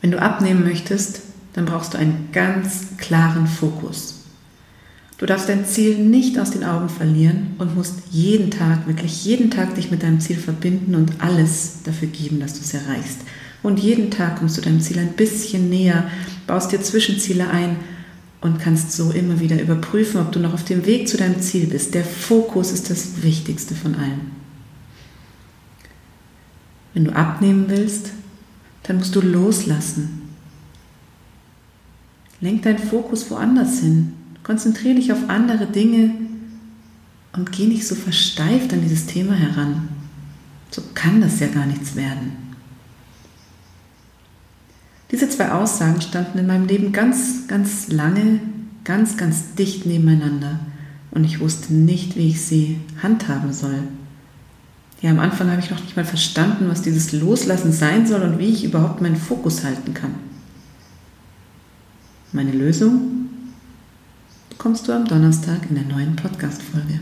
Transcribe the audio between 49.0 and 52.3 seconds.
ganz dicht nebeneinander und ich wusste nicht, wie